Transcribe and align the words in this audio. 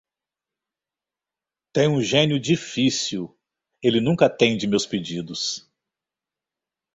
Tenho 1.71 1.91
um 1.93 2.01
gênio 2.01 2.39
difícil: 2.39 3.37
ele 3.83 4.01
nunca 4.01 4.25
atende 4.25 4.65
meus 4.65 4.83
pedidos. 4.83 5.69